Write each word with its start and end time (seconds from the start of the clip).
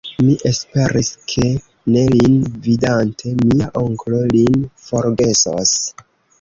Mi 0.27 0.31
esperis, 0.51 1.11
ke, 1.33 1.43
ne 1.97 2.07
lin 2.15 2.39
vidante, 2.69 3.35
mia 3.45 3.71
onklo 3.85 4.25
lin 4.35 4.67
forgesos. 4.89 5.79